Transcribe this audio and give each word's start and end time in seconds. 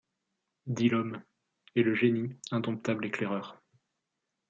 Dit 0.65 0.89
l’homme! 0.89 1.21
Et 1.75 1.83
le 1.83 1.93
génie, 1.93 2.35
indomptable 2.49 3.05
éclaireur 3.05 3.61